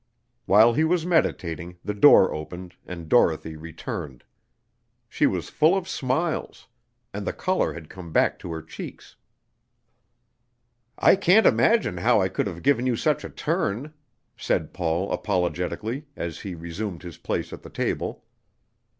While 0.47 0.73
he 0.73 0.83
was 0.83 1.05
meditating, 1.05 1.77
the 1.85 1.93
door 1.93 2.33
opened, 2.33 2.73
and 2.87 3.07
Dorothy 3.07 3.55
returned. 3.55 4.23
She 5.07 5.27
was 5.27 5.49
full 5.51 5.77
of 5.77 5.87
smiles; 5.87 6.67
and 7.13 7.23
the 7.27 7.31
color 7.33 7.73
had 7.73 7.87
come 7.87 8.11
back 8.11 8.39
to 8.39 8.51
her 8.51 8.63
cheeks. 8.63 9.15
"I 10.97 11.15
can't 11.15 11.45
imagine 11.45 11.97
how 11.97 12.19
I 12.19 12.29
could 12.29 12.47
have 12.47 12.63
given 12.63 12.87
you 12.87 12.95
such 12.95 13.23
a 13.23 13.29
turn," 13.29 13.93
said 14.35 14.73
Paul 14.73 15.11
apologetically, 15.11 16.07
as 16.15 16.39
he 16.39 16.55
resumed 16.55 17.03
his 17.03 17.19
place 17.19 17.53
at 17.53 17.61
the 17.61 17.69
table. 17.69 18.25